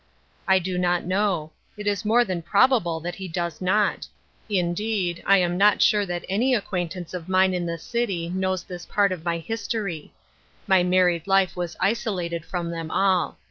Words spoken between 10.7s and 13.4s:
married life was isolated from them all.